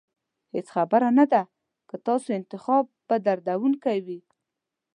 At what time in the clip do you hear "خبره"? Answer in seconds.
0.75-1.09